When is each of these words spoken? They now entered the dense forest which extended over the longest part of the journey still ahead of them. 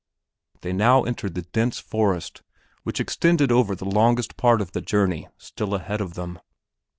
They 0.61 0.73
now 0.73 1.03
entered 1.03 1.35
the 1.35 1.43
dense 1.43 1.77
forest 1.77 2.41
which 2.81 2.99
extended 2.99 3.51
over 3.51 3.75
the 3.75 3.85
longest 3.85 4.35
part 4.35 4.59
of 4.59 4.71
the 4.71 4.81
journey 4.81 5.27
still 5.37 5.75
ahead 5.75 6.01
of 6.01 6.15
them. 6.15 6.39